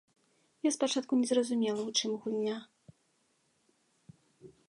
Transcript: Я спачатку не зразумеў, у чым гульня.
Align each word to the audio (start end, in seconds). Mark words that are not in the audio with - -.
Я 0.67 0.69
спачатку 0.75 1.13
не 1.19 1.27
зразумеў, 1.31 1.75
у 1.91 1.93
чым 1.97 2.11
гульня. 2.25 2.57